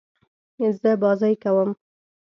زه 0.81 0.91
بازۍ 1.01 1.33
کوم. 1.43 1.69